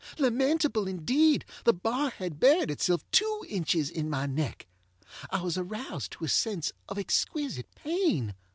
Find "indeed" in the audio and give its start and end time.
0.87-1.45